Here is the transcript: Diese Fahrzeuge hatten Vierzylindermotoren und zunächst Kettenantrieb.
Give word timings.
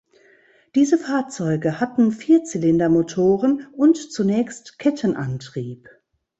Diese 0.73 0.97
Fahrzeuge 0.97 1.79
hatten 1.79 2.11
Vierzylindermotoren 2.11 3.67
und 3.77 3.97
zunächst 3.97 4.79
Kettenantrieb. 4.79 5.87